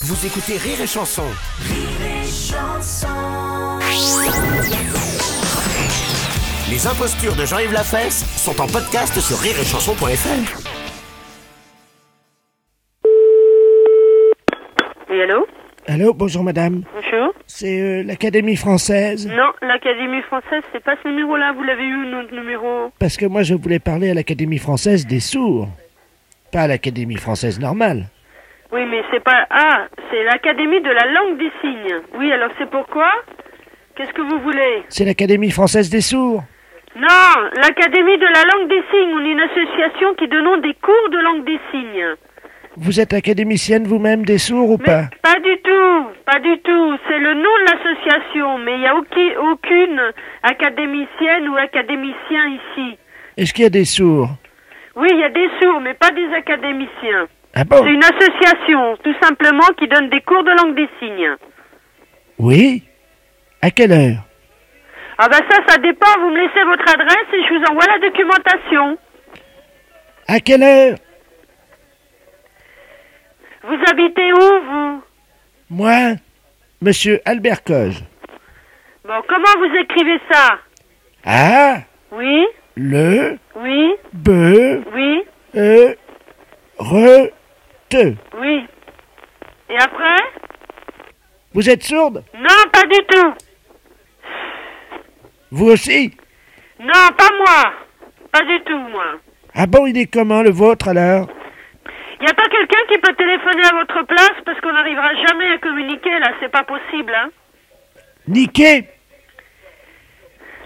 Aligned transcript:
Vous 0.00 0.24
écoutez 0.26 0.56
Rire 0.56 0.80
et 0.80 0.86
Chanson. 0.86 1.24
Les 6.70 6.86
impostures 6.86 7.36
de 7.36 7.44
Jean-Yves 7.44 7.74
Lafesse 7.74 8.24
sont 8.42 8.58
en 8.62 8.66
podcast 8.66 9.20
sur 9.20 9.36
rireetchanson.fr. 9.36 10.64
Oui, 15.10 15.20
allô? 15.20 15.46
Allô, 15.86 16.14
bonjour 16.14 16.42
madame. 16.42 16.84
Bonjour 16.94 17.34
C'est 17.46 17.78
euh, 17.78 18.02
l'Académie 18.04 18.56
française. 18.56 19.26
Non, 19.28 19.52
l'Académie 19.60 20.22
française, 20.22 20.62
c'est 20.72 20.82
pas 20.82 20.96
ce 21.02 21.08
numéro-là, 21.08 21.52
vous 21.52 21.62
l'avez 21.62 21.84
eu, 21.84 22.06
notre 22.06 22.34
numéro? 22.34 22.90
Parce 22.98 23.18
que 23.18 23.26
moi 23.26 23.42
je 23.42 23.52
voulais 23.52 23.80
parler 23.80 24.08
à 24.10 24.14
l'Académie 24.14 24.56
française 24.58 25.06
des 25.06 25.20
sourds. 25.20 25.68
Pas 26.50 26.62
à 26.62 26.68
l'Académie 26.68 27.16
française 27.16 27.60
normale. 27.60 28.06
Oui, 28.74 28.84
mais 28.90 29.02
c'est 29.10 29.22
pas... 29.22 29.46
Ah, 29.50 29.86
c'est 30.10 30.24
l'Académie 30.24 30.80
de 30.80 30.90
la 30.90 31.06
langue 31.12 31.38
des 31.38 31.50
signes. 31.60 32.00
Oui, 32.18 32.32
alors 32.32 32.50
c'est 32.58 32.68
pourquoi? 32.68 33.10
Qu'est-ce 33.96 34.12
que 34.12 34.22
vous 34.22 34.40
voulez? 34.40 34.82
C'est 34.88 35.04
l'Académie 35.04 35.50
française 35.52 35.88
des 35.90 36.00
sourds. 36.00 36.42
Non, 36.96 37.50
l'Académie 37.56 38.18
de 38.18 38.26
la 38.26 38.42
langue 38.52 38.68
des 38.68 38.82
signes, 38.90 39.14
on 39.14 39.24
est 39.24 39.30
une 39.32 39.40
association 39.40 40.14
qui 40.14 40.26
donnons 40.28 40.56
des 40.58 40.74
cours 40.74 41.08
de 41.10 41.18
langue 41.18 41.44
des 41.44 41.58
signes. 41.70 42.06
Vous 42.76 42.98
êtes 42.98 43.12
académicienne 43.12 43.84
vous-même 43.84 44.24
des 44.24 44.38
sourds 44.38 44.70
ou 44.70 44.78
Mais 44.78 44.84
pas? 44.84 45.02
pas 45.22 45.38
du 45.38 45.56
tout, 45.62 46.06
pas 46.26 46.40
du 46.40 46.58
tout. 46.58 46.96
C'est 47.06 47.18
le 47.20 47.34
nom 47.34 47.42
de 47.42 47.70
l'association, 47.70 48.58
mais 48.58 48.72
il 48.74 48.80
n'y 48.80 48.86
a 48.88 48.96
aucun- 48.96 49.38
aucune 49.52 50.00
académicienne 50.42 51.48
ou 51.48 51.56
académicien 51.56 52.46
ici. 52.48 52.98
Est-ce 53.36 53.52
qu'il 53.54 53.62
y 53.64 53.66
a 53.66 53.70
des 53.70 53.84
sourds? 53.84 54.30
Oui, 54.96 55.08
il 55.12 55.18
y 55.20 55.24
a 55.24 55.28
des 55.30 55.48
sourds, 55.62 55.80
mais 55.80 55.94
pas 55.94 56.10
des 56.10 56.26
académiciens. 56.34 57.28
Ah 57.54 57.64
bon 57.64 57.82
C'est 57.84 57.90
une 57.92 58.02
association, 58.04 58.96
tout 59.02 59.14
simplement, 59.22 59.66
qui 59.78 59.86
donne 59.88 60.08
des 60.10 60.20
cours 60.22 60.42
de 60.42 60.50
langue 60.50 60.74
des 60.74 60.88
signes. 61.00 61.36
Oui 62.38 62.82
À 63.62 63.70
quelle 63.70 63.92
heure 63.92 64.22
Ah 65.18 65.28
bah 65.28 65.38
ça, 65.48 65.58
ça 65.68 65.78
dépend. 65.78 66.10
Vous 66.20 66.30
me 66.30 66.36
laissez 66.38 66.64
votre 66.64 66.92
adresse 66.92 67.28
et 67.32 67.42
je 67.48 67.54
vous 67.54 67.64
envoie 67.70 67.86
la 67.86 67.98
documentation. 68.00 68.98
À 70.26 70.40
quelle 70.40 70.62
heure 70.62 70.96
Vous 73.62 73.78
habitez 73.90 74.32
où, 74.32 74.60
vous 74.70 75.02
Moi 75.70 76.14
Monsieur 76.82 77.20
Albert 77.24 77.62
Coge. 77.62 78.02
Bon, 79.06 79.20
comment 79.28 79.58
vous 79.66 79.74
écrivez 79.76 80.18
ça 80.30 80.58
Ah 81.24 81.76
Oui, 82.10 82.46
Le 82.76 83.38
oui, 83.56 83.92
B 84.12 84.28
oui, 84.94 85.22
E 85.54 85.94
Re 86.78 87.28
Oui. 88.38 88.66
Et 89.70 89.76
après? 89.76 90.22
Vous 91.52 91.68
êtes 91.70 91.82
sourde? 91.82 92.24
Non, 92.36 92.70
pas 92.72 92.82
du 92.82 92.98
tout. 93.08 93.34
Vous 95.50 95.66
aussi? 95.70 96.16
Non, 96.80 97.12
pas 97.16 97.30
moi. 97.38 97.72
Pas 98.32 98.42
du 98.42 98.60
tout, 98.64 98.78
moi. 98.90 99.04
Ah 99.54 99.66
bon, 99.66 99.86
il 99.86 99.96
est 99.96 100.12
comment 100.12 100.42
le 100.42 100.50
vôtre 100.50 100.88
alors? 100.88 101.28
Y 102.20 102.26
a 102.26 102.34
pas 102.34 102.48
quelqu'un 102.48 102.80
qui 102.88 102.98
peut 102.98 103.14
téléphoner 103.14 103.64
à 103.70 103.76
votre 103.76 104.02
place 104.06 104.42
parce 104.44 104.60
qu'on 104.60 104.72
n'arrivera 104.72 105.14
jamais 105.28 105.52
à 105.52 105.58
communiquer, 105.58 106.18
là. 106.18 106.32
C'est 106.40 106.50
pas 106.50 106.64
possible, 106.64 107.14
hein. 107.14 107.30
Niqué 108.26 108.88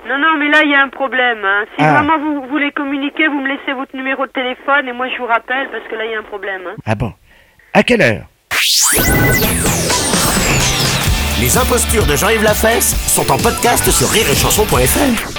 Non, 0.08 0.18
non, 0.18 0.36
mais 0.38 0.48
là, 0.48 0.62
il 0.64 0.70
y 0.70 0.74
a 0.74 0.82
un 0.82 0.88
problème. 0.88 1.44
Hein. 1.44 1.64
Si 1.76 1.84
Ah. 1.84 1.92
vraiment 2.02 2.18
vous 2.18 2.46
voulez 2.48 2.70
communiquer, 2.72 3.28
vous 3.28 3.40
me 3.40 3.48
laissez 3.48 3.72
votre 3.74 3.94
numéro 3.94 4.26
de 4.26 4.32
téléphone 4.32 4.88
et 4.88 4.92
moi, 4.92 5.06
je 5.08 5.18
vous 5.18 5.26
rappelle 5.26 5.68
parce 5.70 5.84
que 5.88 5.94
là, 5.96 6.04
il 6.06 6.12
y 6.12 6.14
a 6.14 6.18
un 6.20 6.22
problème. 6.22 6.62
Hein. 6.66 6.76
Ah 6.86 6.94
bon 6.94 7.12
À 7.74 7.82
quelle 7.82 8.00
heure? 8.02 8.24
Les 11.40 11.56
impostures 11.56 12.06
de 12.06 12.16
Jean-Yves 12.16 12.42
Lafesse 12.42 12.96
sont 13.06 13.30
en 13.30 13.36
podcast 13.38 13.88
sur 13.90 14.08
rireetchanson.fr. 14.10 15.37